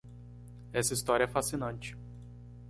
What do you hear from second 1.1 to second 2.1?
é fascinante.